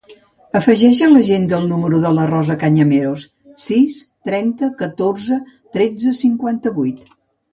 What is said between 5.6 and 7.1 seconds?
tretze, cinquanta-vuit.